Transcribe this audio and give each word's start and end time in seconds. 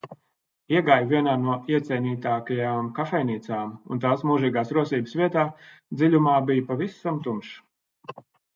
Iegāju 0.75 1.09
vienā 1.09 1.35
no 1.41 1.57
iecienītākajām 1.73 2.87
kafejnīcām 3.01 3.75
un 3.97 4.03
tās 4.07 4.25
mūžīgās 4.31 4.75
rosības 4.79 5.15
vietā 5.23 5.47
dziļumā 6.01 6.37
bija 6.51 6.67
pavisam 6.73 7.25
tumšs. 7.29 7.57